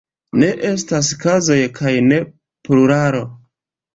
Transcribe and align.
Ne 0.43 0.47
estas 0.69 1.09
kazoj 1.25 1.57
kaj 1.79 1.93
ne 2.07 2.19
pluralo. 2.69 3.21